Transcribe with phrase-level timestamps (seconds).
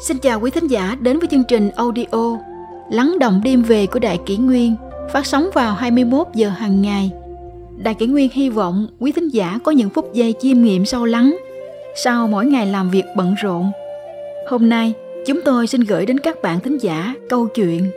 [0.00, 2.38] Xin chào quý thính giả đến với chương trình audio
[2.90, 4.74] Lắng động đêm về của Đại Kỷ Nguyên
[5.12, 7.10] phát sóng vào 21 giờ hàng ngày.
[7.76, 11.04] Đại Kỷ Nguyên hy vọng quý thính giả có những phút giây chiêm nghiệm sâu
[11.04, 11.36] lắng
[12.04, 13.70] sau mỗi ngày làm việc bận rộn.
[14.48, 14.92] Hôm nay,
[15.26, 17.90] chúng tôi xin gửi đến các bạn thính giả câu chuyện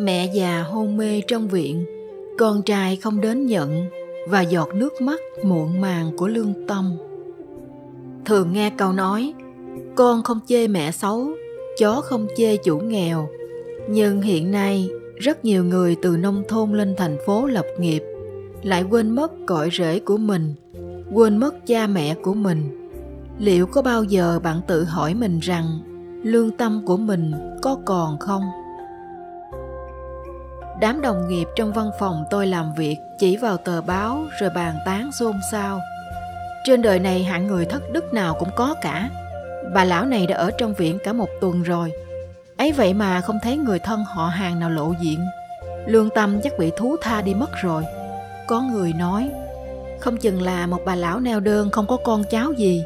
[0.00, 1.84] Mẹ già hôn mê trong viện,
[2.38, 3.86] con trai không đến nhận
[4.28, 6.96] và giọt nước mắt muộn màng của lương tâm.
[8.24, 9.32] Thường nghe câu nói,
[9.98, 11.28] con không chê mẹ xấu,
[11.78, 13.28] chó không chê chủ nghèo.
[13.88, 18.02] Nhưng hiện nay, rất nhiều người từ nông thôn lên thành phố lập nghiệp
[18.62, 20.54] lại quên mất cội rễ của mình,
[21.12, 22.90] quên mất cha mẹ của mình.
[23.38, 25.64] Liệu có bao giờ bạn tự hỏi mình rằng
[26.24, 28.42] lương tâm của mình có còn không?
[30.80, 34.74] Đám đồng nghiệp trong văn phòng tôi làm việc chỉ vào tờ báo rồi bàn
[34.86, 35.80] tán xôn xao.
[36.64, 39.10] Trên đời này hạng người thất đức nào cũng có cả.
[39.74, 41.92] Bà lão này đã ở trong viện cả một tuần rồi.
[42.56, 45.18] ấy vậy mà không thấy người thân họ hàng nào lộ diện.
[45.86, 47.84] Lương tâm chắc bị thú tha đi mất rồi.
[48.46, 49.30] Có người nói,
[50.00, 52.84] không chừng là một bà lão neo đơn không có con cháu gì.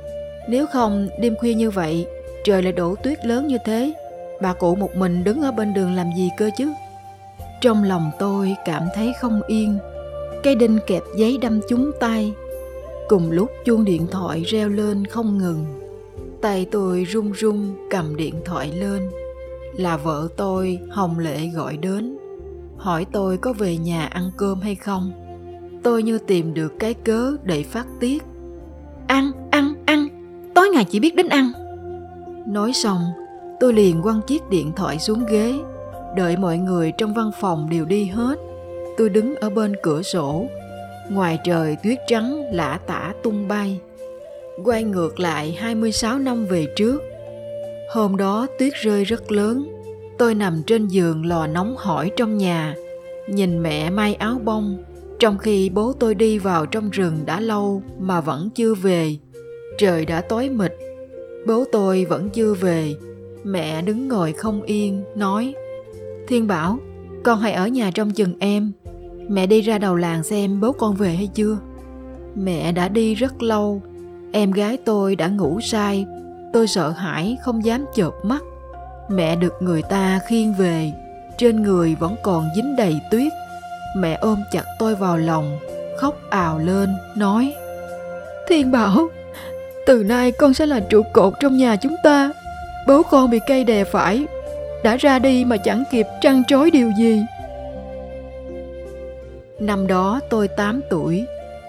[0.48, 2.06] Nếu không, đêm khuya như vậy,
[2.44, 3.92] trời lại đổ tuyết lớn như thế,
[4.41, 6.72] bà cụ một mình đứng ở bên đường làm gì cơ chứ?
[7.61, 9.78] Trong lòng tôi cảm thấy không yên.
[10.42, 12.33] Cây đinh kẹp giấy đâm trúng tay.
[13.08, 15.81] Cùng lúc chuông điện thoại reo lên không ngừng.
[16.42, 19.10] Tay tôi run run cầm điện thoại lên.
[19.76, 22.18] Là vợ tôi, Hồng Lệ gọi đến.
[22.76, 25.12] Hỏi tôi có về nhà ăn cơm hay không.
[25.82, 28.22] Tôi như tìm được cái cớ để phát tiết.
[29.06, 30.08] Ăn, ăn, ăn,
[30.54, 31.52] tối ngày chỉ biết đến ăn.
[32.46, 33.00] Nói xong,
[33.60, 35.58] tôi liền quăng chiếc điện thoại xuống ghế
[36.16, 38.38] đợi mọi người trong văn phòng đều đi hết
[38.96, 40.46] tôi đứng ở bên cửa sổ
[41.08, 43.80] ngoài trời tuyết trắng lả tả tung bay
[44.64, 47.02] quay ngược lại 26 năm về trước
[47.92, 49.68] hôm đó tuyết rơi rất lớn
[50.18, 52.74] tôi nằm trên giường lò nóng hỏi trong nhà
[53.29, 54.85] nhìn mẹ may áo bông
[55.18, 59.17] trong khi bố tôi đi vào trong rừng đã lâu mà vẫn chưa về
[59.79, 60.73] trời đã tối mịt
[61.46, 62.95] bố tôi vẫn chưa về
[63.45, 65.55] mẹ đứng ngồi không yên nói
[66.29, 66.79] Thiên bảo,
[67.24, 68.73] con hãy ở nhà trong chừng em.
[69.29, 71.58] Mẹ đi ra đầu làng xem bố con về hay chưa.
[72.35, 73.83] Mẹ đã đi rất lâu.
[74.32, 76.06] Em gái tôi đã ngủ say.
[76.52, 78.42] Tôi sợ hãi không dám chợp mắt.
[79.08, 80.92] Mẹ được người ta khiêng về.
[81.36, 83.32] Trên người vẫn còn dính đầy tuyết.
[83.96, 85.58] Mẹ ôm chặt tôi vào lòng,
[85.96, 87.54] khóc ào lên, nói
[88.48, 89.08] Thiên bảo,
[89.86, 92.30] từ nay con sẽ là trụ cột trong nhà chúng ta.
[92.86, 94.26] Bố con bị cây đè phải
[94.84, 97.20] đã ra đi mà chẳng kịp trăn trối điều gì
[99.62, 101.24] năm đó tôi 8 tuổi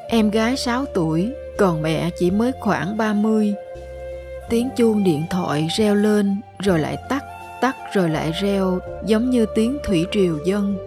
[0.07, 3.53] em gái 6 tuổi còn mẹ chỉ mới khoảng 30
[4.49, 7.23] tiếng chuông điện thoại reo lên, rồi lại tắt
[7.61, 10.77] tắt rồi lại reo, giống như tiếng thủy triều dân.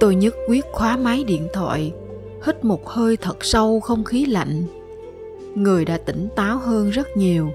[0.00, 1.92] Tôi nhất quyết khóa máy điện thoại,
[2.46, 4.64] hít một hơi thật sâu không khí lạnh.
[5.54, 7.50] Người đã tỉnh táo hơn rất nhiều.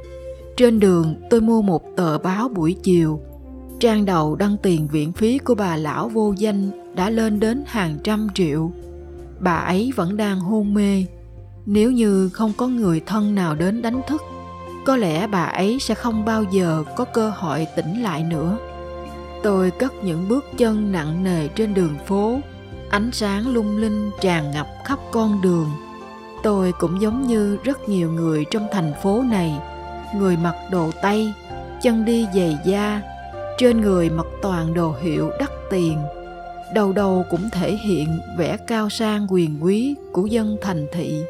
[0.57, 3.19] Trên đường, tôi mua một tờ báo buổi chiều.
[3.79, 7.97] Trang đầu đăng tiền viện phí của bà lão vô danh đã lên đến hàng
[8.03, 8.71] trăm triệu.
[9.39, 11.05] Bà ấy vẫn đang hôn mê.
[11.65, 14.21] Nếu như không có người thân nào đến đánh thức,
[14.85, 18.57] có lẽ bà ấy sẽ không bao giờ có cơ hội tỉnh lại nữa.
[19.43, 22.39] Tôi cất những bước chân nặng nề trên đường phố,
[22.89, 25.69] ánh sáng lung linh tràn ngập khắp con đường.
[26.43, 29.53] Tôi cũng giống như rất nhiều người trong thành phố này,
[30.15, 31.33] người mặc đồ tây,
[31.81, 33.01] chân đi giày da,
[33.57, 35.97] trên người mặc toàn đồ hiệu đắt tiền
[36.73, 41.23] đầu đầu cũng thể hiện vẻ cao sang quyền quý của dân thành thị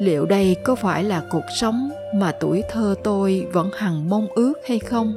[0.00, 4.54] liệu đây có phải là cuộc sống mà tuổi thơ tôi vẫn hằng mong ước
[4.66, 5.14] hay không?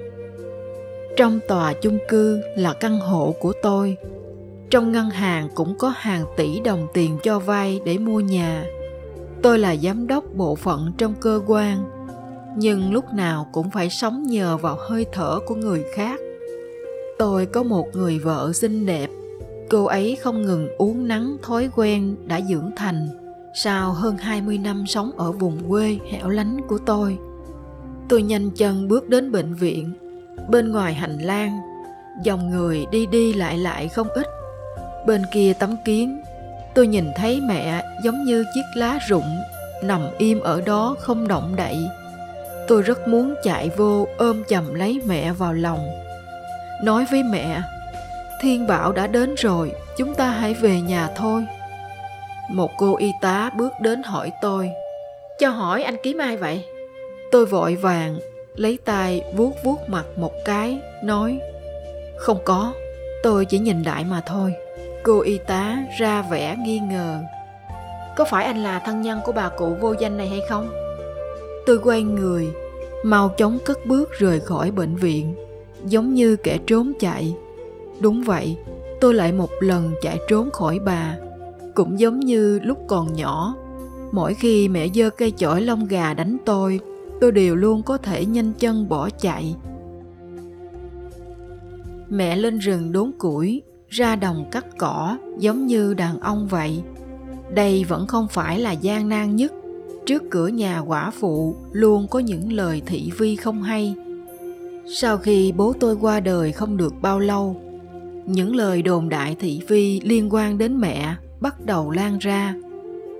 [1.17, 3.97] Trong tòa chung cư là căn hộ của tôi.
[4.69, 8.65] Trong ngân hàng cũng có hàng tỷ đồng tiền cho vay để mua nhà.
[9.41, 11.83] Tôi là giám đốc bộ phận trong cơ quan,
[12.57, 16.19] nhưng lúc nào cũng phải sống nhờ vào hơi thở của người khác.
[17.17, 19.09] Tôi có một người vợ xinh đẹp,
[19.69, 23.22] cô ấy không ngừng uống nắng thói quen đã dưỡng thành
[23.53, 27.17] sau hơn 20 năm sống ở vùng quê hẻo lánh của tôi.
[28.09, 29.93] Tôi nhanh chân bước đến bệnh viện.
[30.49, 31.59] Bên ngoài hành lang,
[32.23, 34.27] dòng người đi đi lại lại không ít.
[35.07, 36.21] Bên kia tấm kiến,
[36.75, 39.37] tôi nhìn thấy mẹ giống như chiếc lá rụng
[39.83, 41.77] nằm im ở đó không động đậy.
[42.67, 45.79] Tôi rất muốn chạy vô ôm chầm lấy mẹ vào lòng
[46.83, 47.61] nói với mẹ
[48.41, 51.45] thiên bảo đã đến rồi chúng ta hãy về nhà thôi
[52.49, 54.69] một cô y tá bước đến hỏi tôi
[55.39, 56.65] cho hỏi anh kiếm ai vậy
[57.31, 58.19] tôi vội vàng
[58.55, 61.39] lấy tay vuốt vuốt mặt một cái, nói
[62.17, 62.73] Không có,
[63.23, 64.53] tôi chỉ nhìn đại mà thôi.
[65.03, 67.19] Cô y tá ra vẻ nghi ngờ.
[68.15, 70.69] Có phải anh là thân nhân của bà cụ vô danh này hay không?
[71.65, 72.47] Tôi quay người,
[73.03, 75.35] mau chóng cất bước rời khỏi bệnh viện,
[75.85, 77.35] giống như kẻ trốn chạy.
[77.99, 78.57] Đúng vậy,
[79.01, 81.15] tôi lại một lần chạy trốn khỏi bà.
[81.75, 83.55] Cũng giống như lúc còn nhỏ,
[84.11, 86.79] mỗi khi mẹ giơ cây chổi lông gà đánh tôi,
[87.21, 89.55] tôi đều luôn có thể nhanh chân bỏ chạy.
[92.09, 96.83] Mẹ lên rừng đốn củi, ra đồng cắt cỏ giống như đàn ông vậy.
[97.53, 99.53] Đây vẫn không phải là gian nan nhất.
[100.05, 103.95] Trước cửa nhà quả phụ luôn có những lời thị vi không hay.
[104.95, 107.55] Sau khi bố tôi qua đời không được bao lâu,
[108.25, 112.55] những lời đồn đại thị vi liên quan đến mẹ bắt đầu lan ra.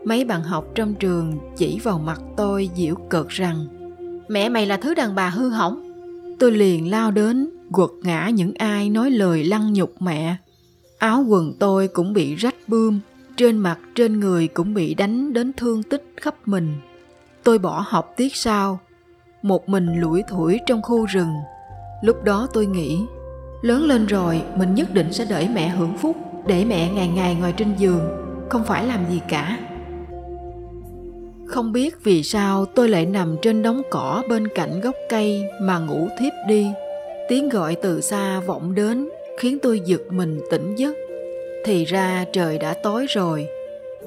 [0.06, 3.68] Mấy bạn học trong trường chỉ vào mặt tôi giễu cợt rằng
[4.28, 5.84] Mẹ mày là thứ đàn bà hư hỏng.
[6.40, 10.36] Tôi liền lao đến, quật ngã những ai nói lời lăng nhục mẹ.
[10.98, 13.00] Áo quần tôi cũng bị rách bươm,
[13.38, 16.74] trên mặt trên người cũng bị đánh đến thương tích khắp mình.
[17.44, 18.80] Tôi bỏ học tiết sau,
[19.42, 21.34] một mình lủi thủi trong khu rừng.
[22.02, 23.06] Lúc đó tôi nghĩ,
[23.62, 26.18] lớn lên rồi mình nhất định sẽ đợi mẹ hưởng phúc,
[26.48, 28.02] để mẹ ngày ngày ngồi trên giường,
[28.50, 29.58] không phải làm gì cả.
[31.46, 35.80] Không biết vì sao tôi lại nằm trên đống cỏ bên cạnh gốc cây mà
[35.80, 36.68] ngủ thiếp đi.
[37.30, 39.10] Tiếng gọi từ xa vọng đến
[39.40, 40.96] khiến tôi giật mình tỉnh giấc.
[41.66, 43.48] Thì ra trời đã tối rồi.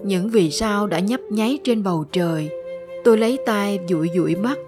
[0.03, 2.49] Những vì sao đã nhấp nháy trên bầu trời.
[3.05, 4.59] Tôi lấy tay dụi dụi mắt,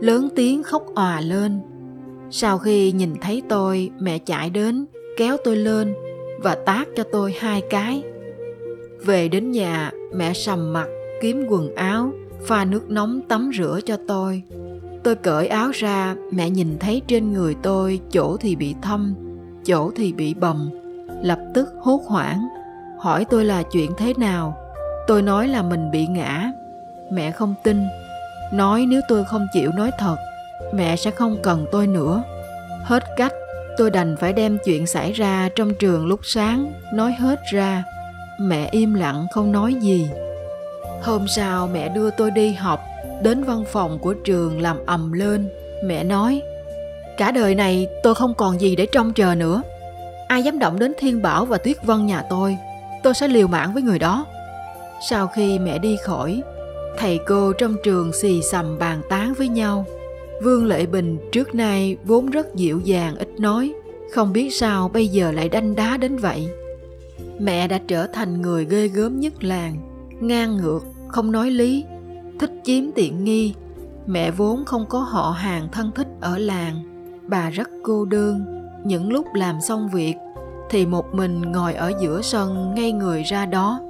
[0.00, 1.60] lớn tiếng khóc òa lên.
[2.30, 4.86] Sau khi nhìn thấy tôi, mẹ chạy đến,
[5.16, 5.94] kéo tôi lên
[6.38, 8.02] và tát cho tôi hai cái.
[9.04, 10.86] Về đến nhà, mẹ sầm mặt,
[11.22, 12.10] kiếm quần áo,
[12.46, 14.42] pha nước nóng tắm rửa cho tôi.
[15.02, 19.14] Tôi cởi áo ra, mẹ nhìn thấy trên người tôi chỗ thì bị thâm,
[19.64, 20.70] chỗ thì bị bầm.
[21.22, 22.48] Lập tức hốt hoảng,
[22.98, 24.56] hỏi tôi là chuyện thế nào.
[25.06, 26.52] Tôi nói là mình bị ngã.
[27.12, 27.82] Mẹ không tin,
[28.52, 30.16] nói nếu tôi không chịu nói thật,
[30.74, 32.22] mẹ sẽ không cần tôi nữa.
[32.82, 33.32] Hết cách,
[33.76, 37.84] tôi đành phải đem chuyện xảy ra trong trường lúc sáng nói hết ra.
[38.40, 40.08] Mẹ im lặng không nói gì.
[41.02, 42.80] Hôm sau mẹ đưa tôi đi học,
[43.22, 45.48] đến văn phòng của trường làm ầm lên.
[45.84, 46.42] Mẹ nói,
[47.16, 49.62] cả đời này tôi không còn gì để trông chờ nữa.
[50.28, 52.56] Ai dám động đến Thiên Bảo và Tuyết Vân nhà tôi,
[53.02, 54.26] tôi sẽ liều mạng với người đó.
[55.08, 56.42] Sau khi mẹ đi khỏi,
[56.98, 59.84] thầy cô trong trường xì xầm bàn tán với nhau.
[60.42, 63.74] Vương Lệ Bình trước nay vốn rất dịu dàng ít nói,
[64.12, 66.48] không biết sao bây giờ lại đanh đá đến vậy.
[67.38, 69.76] Mẹ đã trở thành người ghê gớm nhất làng,
[70.20, 71.84] ngang ngược, không nói lý,
[72.38, 73.54] thích chiếm tiện nghi.
[74.06, 76.82] Mẹ vốn không có họ hàng thân thích ở làng,
[77.26, 78.44] bà rất cô đơn.
[78.84, 80.14] Những lúc làm xong việc
[80.70, 83.80] thì một mình ngồi ở giữa sân ngay người ra đó.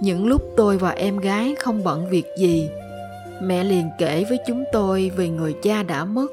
[0.00, 2.68] Những lúc tôi và em gái không bận việc gì,
[3.42, 6.32] mẹ liền kể với chúng tôi về người cha đã mất,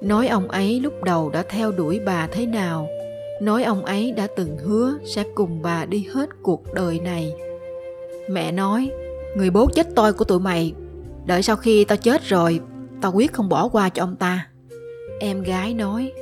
[0.00, 2.88] nói ông ấy lúc đầu đã theo đuổi bà thế nào,
[3.40, 7.34] nói ông ấy đã từng hứa sẽ cùng bà đi hết cuộc đời này.
[8.30, 8.90] Mẹ nói,
[9.36, 10.72] người bố chết tôi của tụi mày,
[11.26, 12.60] đợi sau khi tao chết rồi,
[13.00, 14.46] tao quyết không bỏ qua cho ông ta.
[15.20, 16.12] Em gái nói,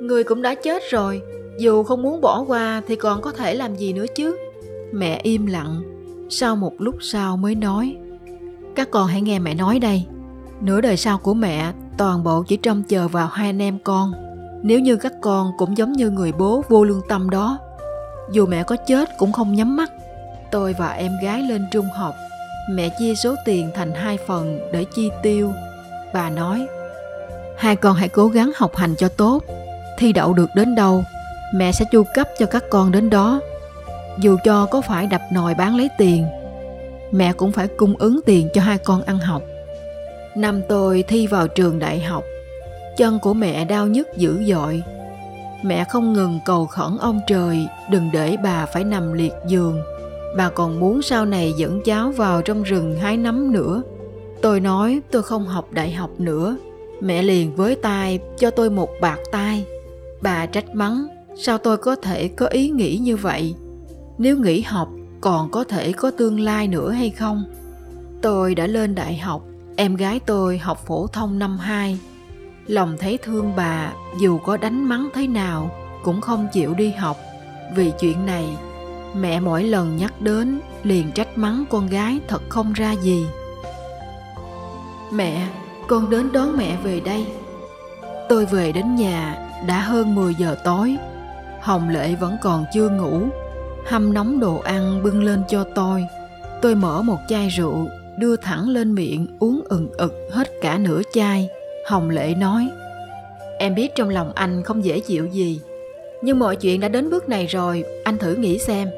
[0.00, 1.22] người cũng đã chết rồi,
[1.58, 4.36] dù không muốn bỏ qua thì còn có thể làm gì nữa chứ.
[4.92, 5.82] Mẹ im lặng,
[6.30, 7.96] sau một lúc sau mới nói,
[8.76, 10.04] các con hãy nghe mẹ nói đây.
[10.60, 14.12] Nửa đời sau của mẹ toàn bộ chỉ trông chờ vào hai anh em con.
[14.62, 17.58] Nếu như các con cũng giống như người bố vô lương tâm đó,
[18.30, 19.92] dù mẹ có chết cũng không nhắm mắt.
[20.50, 22.14] Tôi và em gái lên trung học,
[22.70, 25.52] mẹ chia số tiền thành hai phần để chi tiêu.
[26.14, 26.66] Bà nói,
[27.56, 29.42] hai con hãy cố gắng học hành cho tốt,
[29.98, 31.04] thi đậu được đến đâu,
[31.54, 33.40] mẹ sẽ chu cấp cho các con đến đó.
[34.18, 36.26] Dù cho có phải đập nồi bán lấy tiền,
[37.12, 39.42] mẹ cũng phải cung ứng tiền cho hai con ăn học.
[40.36, 42.24] Năm tôi thi vào trường đại học,
[42.96, 44.82] chân của mẹ đau nhức dữ dội.
[45.62, 49.82] Mẹ không ngừng cầu khẩn ông trời đừng để bà phải nằm liệt giường.
[50.36, 53.82] Bà còn muốn sau này dẫn cháu vào trong rừng hái nấm nữa.
[54.42, 56.56] Tôi nói tôi không học đại học nữa.
[57.00, 59.64] Mẹ liền với tay cho tôi một bạc tay.
[60.20, 63.54] Bà trách mắng, sao tôi có thể có ý nghĩ như vậy?
[64.18, 64.88] Nếu nghỉ học
[65.22, 67.44] còn có thể có tương lai nữa hay không?
[68.22, 69.42] Tôi đã lên đại học,
[69.76, 71.98] em gái tôi học phổ thông năm 2.
[72.66, 75.70] Lòng thấy thương bà dù có đánh mắng thế nào
[76.04, 77.16] cũng không chịu đi học.
[77.76, 78.56] Vì chuyện này,
[79.16, 83.26] mẹ mỗi lần nhắc đến liền trách mắng con gái thật không ra gì.
[85.12, 85.48] Mẹ,
[85.88, 87.26] con đến đón mẹ về đây.
[88.28, 90.96] Tôi về đến nhà đã hơn 10 giờ tối.
[91.60, 93.28] Hồng Lệ vẫn còn chưa ngủ.
[93.86, 96.04] Hâm nóng đồ ăn bưng lên cho tôi.
[96.62, 101.02] Tôi mở một chai rượu, đưa thẳng lên miệng uống ừng ực hết cả nửa
[101.12, 101.48] chai.
[101.86, 102.68] Hồng Lệ nói,
[103.58, 105.60] Em biết trong lòng anh không dễ chịu gì.
[106.22, 108.88] Nhưng mọi chuyện đã đến bước này rồi, anh thử nghĩ xem.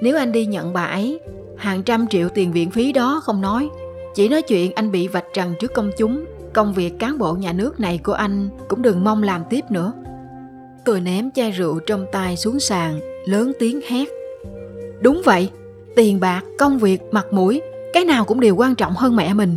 [0.00, 1.20] Nếu anh đi nhận bà ấy,
[1.56, 3.68] hàng trăm triệu tiền viện phí đó không nói.
[4.14, 7.52] Chỉ nói chuyện anh bị vạch trần trước công chúng, công việc cán bộ nhà
[7.52, 9.92] nước này của anh cũng đừng mong làm tiếp nữa.
[10.84, 14.08] Tôi ném chai rượu trong tay xuống sàn, lớn tiếng hét.
[15.00, 15.50] Đúng vậy,
[15.96, 17.62] tiền bạc, công việc, mặt mũi,
[17.92, 19.56] cái nào cũng đều quan trọng hơn mẹ mình.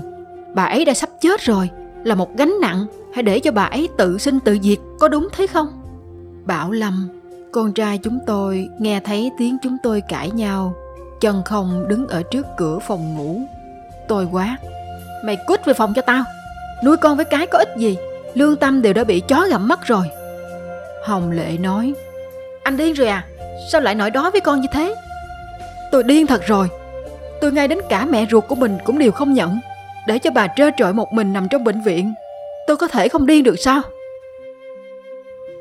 [0.53, 1.69] Bà ấy đã sắp chết rồi,
[2.03, 5.27] là một gánh nặng, hãy để cho bà ấy tự sinh tự diệt, có đúng
[5.33, 5.67] thế không?
[6.45, 7.07] Bảo Lâm,
[7.51, 10.73] con trai chúng tôi nghe thấy tiếng chúng tôi cãi nhau,
[11.21, 13.41] chân không đứng ở trước cửa phòng ngủ.
[14.07, 14.57] Tôi quát,
[15.25, 16.23] mày cút về phòng cho tao,
[16.83, 17.97] nuôi con với cái có ích gì,
[18.33, 20.05] lương tâm đều đã bị chó gặm mất rồi.
[21.05, 21.93] Hồng Lệ nói,
[22.63, 23.25] anh điên rồi à,
[23.71, 24.95] sao lại nói đó với con như thế?
[25.91, 26.67] Tôi điên thật rồi,
[27.41, 29.59] tôi ngay đến cả mẹ ruột của mình cũng đều không nhận,
[30.07, 32.13] để cho bà trơ trọi một mình nằm trong bệnh viện.
[32.67, 33.81] Tôi có thể không điên được sao?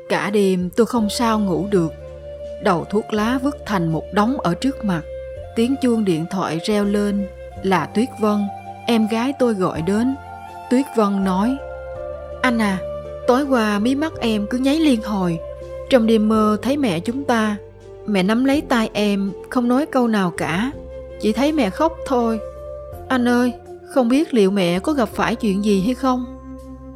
[0.09, 1.93] Cả đêm tôi không sao ngủ được.
[2.63, 5.01] Đầu thuốc lá vứt thành một đống ở trước mặt.
[5.55, 7.27] Tiếng chuông điện thoại reo lên
[7.63, 8.39] là Tuyết Vân,
[8.87, 10.15] em gái tôi gọi đến.
[10.69, 11.57] Tuyết Vân nói,
[12.41, 12.77] Anh à,
[13.27, 15.39] tối qua mí mắt em cứ nháy liên hồi.
[15.89, 17.57] Trong đêm mơ thấy mẹ chúng ta.
[18.07, 20.71] Mẹ nắm lấy tay em, không nói câu nào cả.
[21.21, 22.39] Chỉ thấy mẹ khóc thôi.
[23.07, 23.53] Anh ơi,
[23.93, 26.25] không biết liệu mẹ có gặp phải chuyện gì hay không?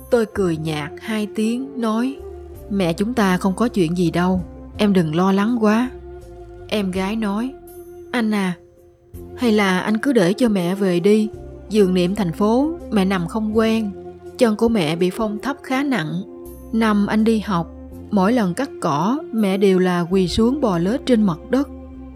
[0.10, 2.18] Tôi cười nhạt hai tiếng, nói
[2.70, 4.42] Mẹ chúng ta không có chuyện gì đâu,
[4.78, 5.90] em đừng lo lắng quá.
[6.68, 7.54] Em gái nói,
[8.12, 8.54] anh à,
[9.38, 11.30] hay là anh cứ để cho mẹ về đi,
[11.70, 13.92] giường niệm thành phố, mẹ nằm không quen.
[14.38, 16.22] Chân của mẹ bị phong thấp khá nặng.
[16.74, 17.75] Năm anh đi học,
[18.12, 21.70] mỗi lần cắt cỏ, mẹ đều là quỳ xuống bò lết trên mặt đất.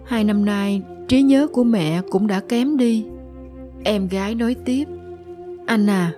[0.04, 3.04] Hai năm nay, trí nhớ của mẹ cũng đã kém đi.
[3.84, 4.84] Em gái nói tiếp,
[5.66, 6.12] anh à,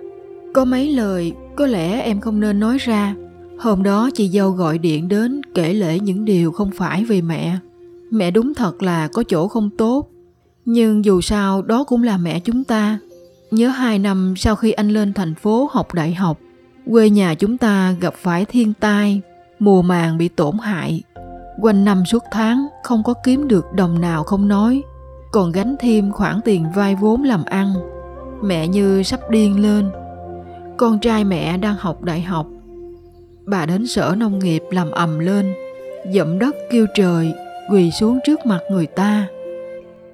[0.53, 3.15] có mấy lời có lẽ em không nên nói ra
[3.63, 7.57] Hôm đó chị dâu gọi điện đến kể lể những điều không phải về mẹ.
[8.11, 10.09] Mẹ đúng thật là có chỗ không tốt.
[10.65, 12.99] Nhưng dù sao đó cũng là mẹ chúng ta.
[13.51, 16.39] Nhớ hai năm sau khi anh lên thành phố học đại học,
[16.91, 19.21] quê nhà chúng ta gặp phải thiên tai,
[19.63, 21.03] mùa màng bị tổn hại.
[21.61, 24.83] Quanh năm suốt tháng không có kiếm được đồng nào không nói,
[25.31, 27.73] còn gánh thêm khoản tiền vay vốn làm ăn.
[28.43, 29.89] Mẹ như sắp điên lên.
[30.77, 32.47] Con trai mẹ đang học đại học,
[33.45, 35.53] bà đến sở nông nghiệp làm ầm lên
[36.13, 37.33] dậm đất kêu trời
[37.71, 39.27] quỳ xuống trước mặt người ta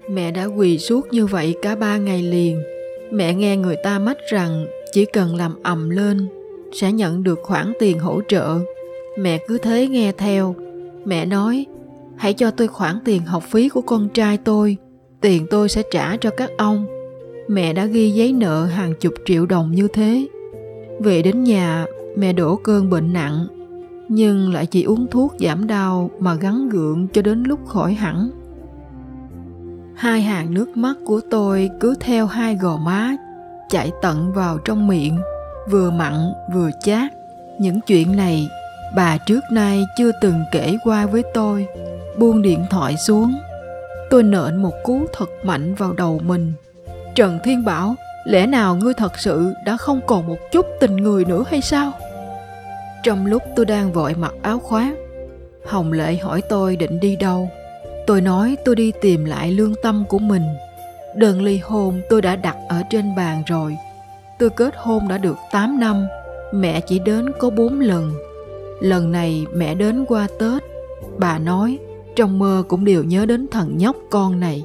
[0.09, 2.61] mẹ đã quỳ suốt như vậy cả ba ngày liền
[3.11, 6.27] mẹ nghe người ta mách rằng chỉ cần làm ầm lên
[6.73, 8.59] sẽ nhận được khoản tiền hỗ trợ
[9.21, 10.55] mẹ cứ thế nghe theo.
[11.05, 11.65] Mẹ nói,
[12.17, 14.77] hãy cho tôi khoản tiền học phí của con trai tôi.
[15.21, 16.85] Tiền tôi sẽ trả cho các ông.
[17.47, 20.27] Mẹ đã ghi giấy nợ hàng chục triệu đồng như thế.
[20.99, 21.85] Về đến nhà,
[22.17, 23.47] mẹ đổ cơn bệnh nặng,
[24.09, 28.29] nhưng lại chỉ uống thuốc giảm đau mà gắn gượng cho đến lúc khỏi hẳn.
[29.95, 33.15] Hai hàng nước mắt của tôi cứ theo hai gò má
[33.69, 35.17] chạy tận vào trong miệng,
[35.71, 36.13] vừa mặn
[36.53, 37.11] vừa chát.
[37.59, 38.47] Những chuyện này
[38.95, 41.67] bà trước nay chưa từng kể qua với tôi.
[42.17, 43.35] Buông điện thoại xuống.
[44.09, 46.53] Tôi nện một cú thật mạnh vào đầu mình.
[47.15, 51.25] Trần thiên bảo, lẽ nào ngươi thật sự đã không còn một chút tình người
[51.25, 51.91] nữa hay sao?
[53.03, 54.93] Trong lúc tôi đang vội mặc áo khoác,
[55.65, 57.49] hồng lệ hỏi tôi định đi đâu.
[58.07, 60.43] Tôi nói tôi đi tìm lại lương tâm của mình.
[61.15, 63.77] Đơn ly hôn tôi đã đặt ở trên bàn rồi.
[64.39, 66.07] Tôi kết hôn đã được 8 năm,
[66.53, 68.13] mẹ chỉ đến có 4 lần
[68.79, 70.63] lần này mẹ đến qua tết.
[71.17, 71.79] Bà nói,
[72.15, 74.63] trong mơ cũng đều nhớ đến thằng nhóc con này.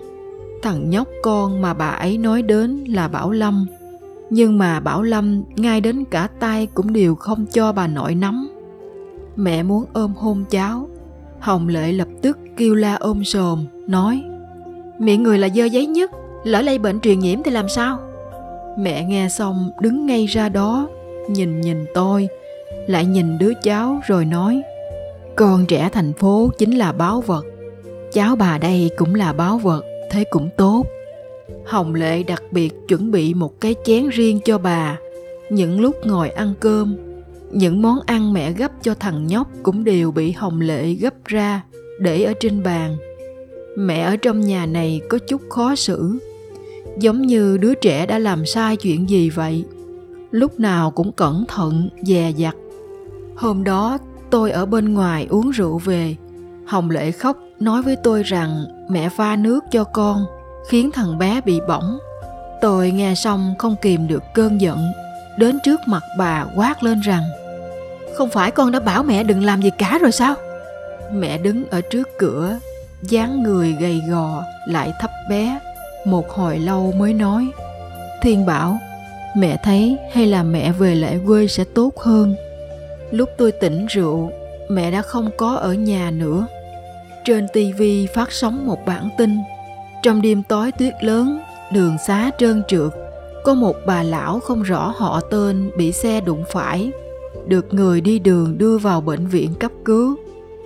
[0.63, 3.67] Thằng nhóc con mà bà ấy nói đến là bảo lâm.
[4.31, 8.49] Nhưng mà bảo lâm ngay đến cả tay cũng đều không cho bà nội nắm.
[9.37, 10.89] Mẹ muốn ôm hôn cháu.
[11.41, 14.23] Hồng lệ lập tức kêu la ôm sồm, nói,
[14.99, 16.11] miệng người là dơ giấy nhất,
[16.45, 17.99] lỡ lây bệnh truyền nhiễm thì làm sao?
[18.79, 20.89] Mẹ nghe xong đứng ngay ra đó,
[21.29, 22.29] nhìn nhìn tôi
[22.87, 24.63] lại nhìn đứa cháu rồi nói,
[25.37, 27.47] con trẻ thành phố chính là báo vật.
[28.13, 30.87] Cháu bà đây cũng là báo vật, thế cũng tốt.
[31.67, 34.99] Hồng lệ đặc biệt chuẩn bị một cái chén riêng cho bà.
[35.51, 36.97] Những lúc ngồi ăn cơm,
[37.51, 41.63] những món ăn mẹ gấp cho thằng nhóc cũng đều bị hồng lệ gấp ra,
[41.99, 42.97] để ở trên bàn.
[43.77, 46.19] Mẹ ở trong nhà này có chút khó xử.
[46.99, 49.65] Giống như đứa trẻ đã làm sai chuyện gì vậy
[50.35, 52.55] lúc nào cũng cẩn thận dè dặt
[53.37, 53.99] Hôm đó
[54.31, 56.17] tôi ở bên ngoài uống rượu về.
[56.67, 60.25] Hồng Lệ khóc nói với tôi rằng mẹ pha nước cho con
[60.69, 61.99] khiến thằng bé bị bỏng.
[62.61, 64.79] Tôi nghe xong không kìm được cơn giận,
[65.39, 67.23] đến trước mặt bà quát lên rằng
[68.17, 70.35] Không phải con đã bảo mẹ đừng làm gì cả rồi sao?
[71.13, 72.59] Mẹ đứng ở trước cửa,
[73.03, 75.61] dáng người gầy gò lại thấp bé,
[76.05, 77.49] một hồi lâu mới nói
[78.23, 78.79] Thiên bảo,
[79.37, 82.35] mẹ thấy hay là mẹ về lại quê sẽ tốt hơn.
[83.11, 84.31] Lúc tôi tỉnh rượu,
[84.69, 86.47] mẹ đã không có ở nhà nữa.
[87.25, 89.39] Trên tivi phát sóng một bản tin.
[90.03, 91.41] Trong đêm tối tuyết lớn,
[91.73, 92.93] đường xá trơn trượt,
[93.45, 96.91] có một bà lão không rõ họ tên bị xe đụng phải,
[97.47, 100.17] được người đi đường đưa vào bệnh viện cấp cứu.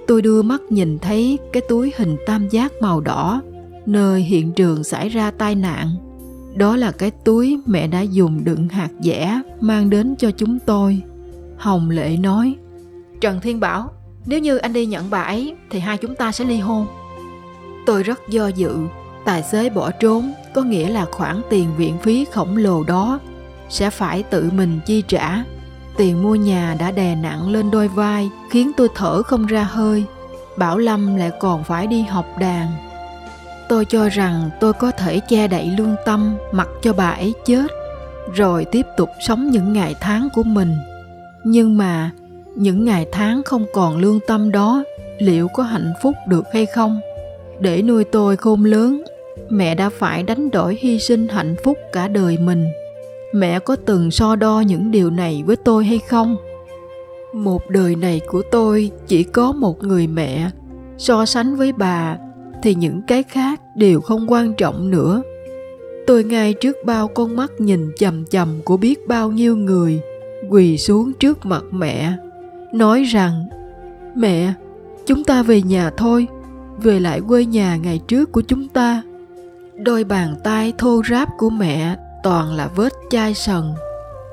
[0.06, 3.42] Tôi đưa mắt nhìn thấy cái túi hình tam giác màu đỏ,
[3.86, 6.07] nơi hiện trường xảy ra tai nạn.
[6.58, 11.02] Đó là cái túi mẹ đã dùng đựng hạt dẻ mang đến cho chúng tôi.
[11.56, 12.54] Hồng Lệ nói,
[13.20, 13.90] Trần Thiên Bảo,
[14.26, 16.86] nếu như anh đi nhận bà ấy thì hai chúng ta sẽ ly hôn.
[17.86, 18.76] Tôi rất do dự,
[19.24, 23.20] tài xế bỏ trốn có nghĩa là khoản tiền viện phí khổng lồ đó
[23.68, 25.44] sẽ phải tự mình chi trả.
[25.96, 30.04] Tiền mua nhà đã đè nặng lên đôi vai khiến tôi thở không ra hơi.
[30.56, 32.87] Bảo Lâm lại còn phải đi học đàn.
[33.68, 37.66] Tôi cho rằng tôi có thể che đậy lương tâm mặc cho bà ấy chết,
[38.34, 40.72] rồi tiếp tục sống những ngày tháng của mình.
[41.44, 42.10] Nhưng mà,
[42.54, 44.84] những ngày tháng không còn lương tâm đó
[45.18, 47.00] liệu có hạnh phúc được hay không?
[47.60, 49.02] Để nuôi tôi khôn lớn,
[49.50, 52.68] mẹ đã phải đánh đổi hy sinh hạnh phúc cả đời mình.
[53.32, 56.36] Mẹ có từng so đo những điều này với tôi hay không?
[57.32, 60.50] Một đời này của tôi chỉ có một người mẹ,
[60.98, 62.16] so sánh với bà
[62.62, 65.22] thì những cái khác đều không quan trọng nữa.
[66.06, 70.00] Tôi ngay trước bao con mắt nhìn chầm chầm của biết bao nhiêu người,
[70.50, 72.12] quỳ xuống trước mặt mẹ,
[72.72, 73.48] nói rằng,
[74.14, 74.52] mẹ,
[75.06, 76.26] chúng ta về nhà thôi,
[76.82, 79.02] về lại quê nhà ngày trước của chúng ta.
[79.74, 83.62] Đôi bàn tay thô ráp của mẹ toàn là vết chai sần,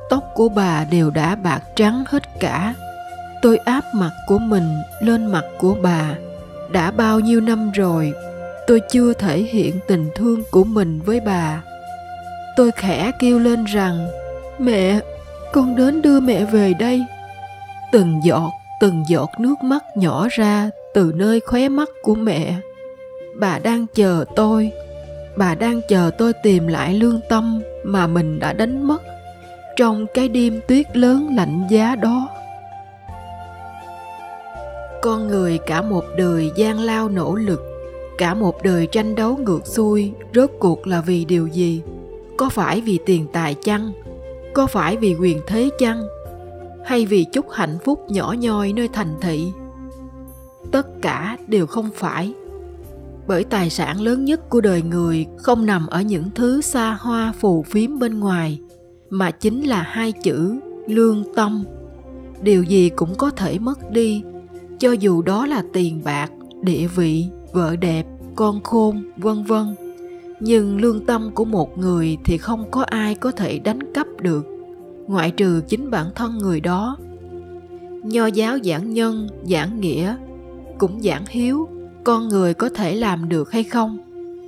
[0.10, 2.74] tóc của bà đều đã bạc trắng hết cả.
[3.42, 4.68] Tôi áp mặt của mình
[5.02, 6.16] lên mặt của bà
[6.72, 8.14] đã bao nhiêu năm rồi,
[8.68, 11.64] tôi chưa thể hiện tình thương của mình với bà.
[12.56, 14.08] Tôi khẽ kêu lên rằng,
[14.60, 15.00] mẹ,
[15.54, 17.02] con đến đưa mẹ về đây.
[17.92, 22.56] Từng giọt từng giọt nước mắt nhỏ ra từ nơi khóe mắt của mẹ.
[23.36, 24.72] Bà đang chờ tôi,
[25.36, 29.02] bà đang chờ tôi tìm lại lương tâm mà mình đã đánh mất
[29.76, 32.30] trong cái đêm tuyết lớn lạnh giá đó
[35.06, 37.62] con người cả một đời gian lao nỗ lực,
[38.18, 41.82] cả một đời tranh đấu ngược xuôi, rốt cuộc là vì điều gì?
[42.38, 43.92] Có phải vì tiền tài chăng?
[44.54, 46.08] Có phải vì quyền thế chăng?
[46.86, 49.52] Hay vì chút hạnh phúc nhỏ nhoi nơi thành thị?
[50.72, 52.34] Tất cả đều không phải.
[53.28, 57.34] Bởi tài sản lớn nhất của đời người không nằm ở những thứ xa hoa
[57.40, 58.60] phù phiếm bên ngoài,
[59.10, 60.56] mà chính là hai chữ
[60.88, 61.64] lương tâm.
[62.42, 64.24] Điều gì cũng có thể mất đi
[64.86, 69.76] cho dù đó là tiền bạc, địa vị, vợ đẹp, con khôn, vân vân,
[70.40, 74.46] nhưng lương tâm của một người thì không có ai có thể đánh cắp được.
[75.08, 76.98] Ngoại trừ chính bản thân người đó.
[78.04, 80.16] Nho giáo giảng nhân, giảng nghĩa,
[80.78, 81.68] cũng giảng hiếu,
[82.04, 83.98] con người có thể làm được hay không?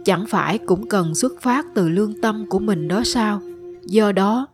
[0.06, 3.42] Chẳng phải cũng cần xuất phát từ lương tâm của mình đó sao?
[3.86, 4.48] Do đó,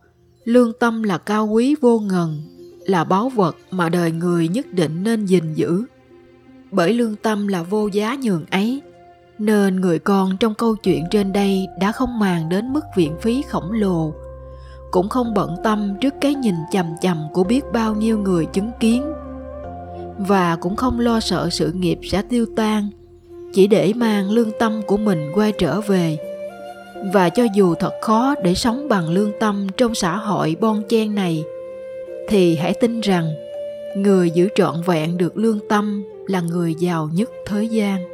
[0.43, 2.41] lương tâm là cao quý vô ngần
[2.86, 5.84] là báu vật mà đời người nhất định nên gìn giữ.
[6.72, 8.82] Bởi lương tâm là vô giá nhường ấy,
[9.39, 13.41] nên người con trong câu chuyện trên đây đã không màng đến mức viện phí
[13.50, 14.13] khổng lồ,
[14.91, 18.72] cũng không bận tâm trước cái nhìn chằm chằm của biết bao nhiêu người chứng
[18.80, 19.13] kiến.
[20.17, 22.89] Và cũng không lo sợ sự nghiệp sẽ tiêu tan,
[23.54, 26.17] chỉ để mang lương tâm của mình quay trở về.
[27.13, 31.15] Và cho dù thật khó để sống bằng lương tâm trong xã hội bon chen
[31.15, 31.43] này
[32.28, 33.34] thì hãy tin rằng,
[33.96, 38.12] người giữ trọn vẹn được lương tâm là người giàu nhất thế gian.